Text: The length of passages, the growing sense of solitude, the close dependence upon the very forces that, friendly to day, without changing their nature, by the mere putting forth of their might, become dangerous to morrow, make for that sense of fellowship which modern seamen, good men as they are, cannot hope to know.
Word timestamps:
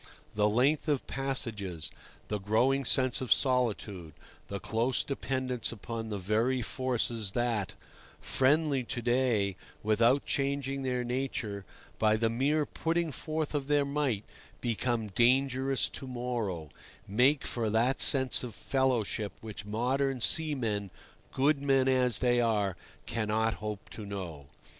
The 0.33 0.49
length 0.49 0.87
of 0.87 1.05
passages, 1.05 1.91
the 2.27 2.39
growing 2.39 2.85
sense 2.85 3.21
of 3.21 3.31
solitude, 3.31 4.13
the 4.47 4.59
close 4.59 5.03
dependence 5.03 5.71
upon 5.71 6.09
the 6.09 6.17
very 6.17 6.63
forces 6.63 7.33
that, 7.33 7.75
friendly 8.19 8.83
to 8.83 9.01
day, 9.03 9.57
without 9.83 10.25
changing 10.25 10.81
their 10.81 11.03
nature, 11.03 11.65
by 11.99 12.17
the 12.17 12.31
mere 12.31 12.65
putting 12.65 13.11
forth 13.11 13.53
of 13.53 13.67
their 13.67 13.85
might, 13.85 14.23
become 14.59 15.09
dangerous 15.09 15.87
to 15.89 16.07
morrow, 16.07 16.69
make 17.07 17.45
for 17.45 17.69
that 17.69 18.01
sense 18.01 18.43
of 18.43 18.55
fellowship 18.55 19.33
which 19.41 19.65
modern 19.65 20.19
seamen, 20.19 20.89
good 21.31 21.61
men 21.61 21.87
as 21.87 22.17
they 22.17 22.41
are, 22.41 22.75
cannot 23.05 23.53
hope 23.61 23.87
to 23.89 24.03
know. 24.07 24.47